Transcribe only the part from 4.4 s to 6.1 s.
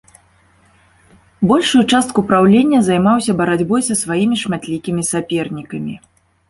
шматлікімі сапернікамі.